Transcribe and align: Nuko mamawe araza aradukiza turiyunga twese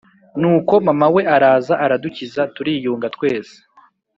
Nuko 0.39 0.73
mamawe 0.87 1.21
araza 1.35 1.73
aradukiza 1.85 2.41
turiyunga 2.55 3.07
twese 3.15 3.55